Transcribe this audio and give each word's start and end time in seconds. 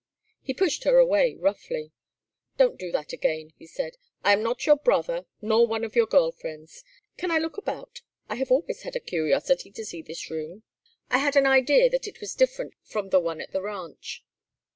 He 0.41 0.55
pushed 0.55 0.83
her 0.85 0.97
away 0.97 1.35
roughly. 1.35 1.91
"Don't 2.57 2.79
do 2.79 2.91
that 2.91 3.13
again!" 3.13 3.53
he 3.59 3.67
said. 3.67 3.97
"I 4.23 4.33
am 4.33 4.41
not 4.41 4.65
your 4.65 4.77
brother, 4.77 5.27
nor 5.43 5.67
one 5.67 5.83
of 5.83 5.95
your 5.95 6.07
girl 6.07 6.31
friends. 6.31 6.83
Can 7.17 7.29
I 7.29 7.37
look 7.37 7.55
about? 7.55 8.01
I 8.27 8.33
have 8.37 8.49
always 8.49 8.81
had 8.81 8.95
a 8.95 8.99
curiosity 8.99 9.69
to 9.69 9.85
see 9.85 10.01
this 10.01 10.31
room. 10.31 10.63
I 11.11 11.19
had 11.19 11.35
an 11.35 11.45
idea 11.45 11.87
that 11.91 12.07
it 12.07 12.19
was 12.19 12.33
different 12.33 12.73
from 12.81 13.09
the 13.09 13.19
one 13.19 13.41
at 13.41 13.51
the 13.51 13.61
ranch." 13.61 14.23